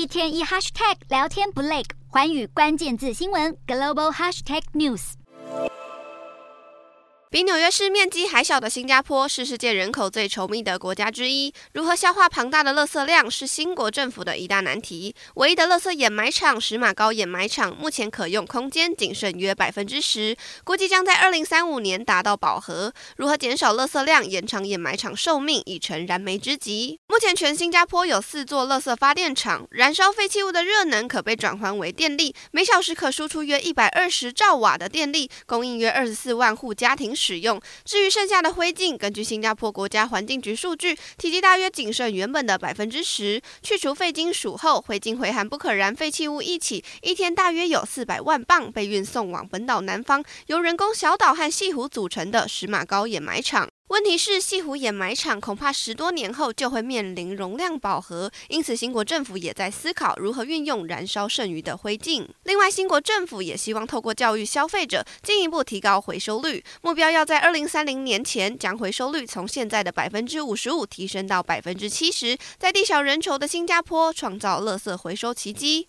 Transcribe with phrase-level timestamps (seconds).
[0.00, 5.12] 一天一 hashtag 聊天不累，寰宇关键字新闻 global hashtag news。
[7.32, 15.14] 比纽约市面积还小的新加坡是世界人口最稠密的国家之一，如何消化庞大的垃圾量是新国政府的一大难题。
[15.34, 22.92] 唯一的垃圾掩埋场石马高掩埋场目前可用空间仅剩约百分之十，估计将在二零三五年达到饱和。
[23.16, 26.98] 如何减少垃圾量、延长掩埋场寿命已成燃眉之急。
[27.10, 37.60] 目前全新加坡有四座垃圾发电厂，燃烧废弃物的热能可被转换为电力，每小时可输出约一百二十兆瓦的电力，供应约二十四万户家庭使用。
[37.84, 43.42] 至于剩下的灰烬，根据新加坡国家环境局数据，体积大约仅剩原本的百分之十。
[43.60, 53.68] 去除废金属后，灰烬会含不可燃废弃物一起，一天大约有四百万磅被运送往本岛南方由人工小岛和矽湖组成的石马高掩埋场。
[53.90, 62.24] 问题是，西湖掩埋场恐怕十多年后就会面临容量饱和，因此新国政府也在思考如何运用燃烧剩余的灰烬。
[62.44, 75.88] 另外，新国政府也希望透过教育消费者，进一步提高回收率，目标要在二零三零年前将回收率从现在的百分之五十五提升到百分之七十，在地小人稠的新加坡创造垃圾回收奇迹。